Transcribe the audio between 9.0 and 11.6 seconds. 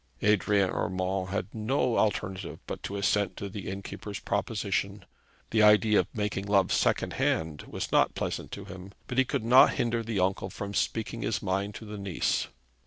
but he could not hinder the uncle from speaking his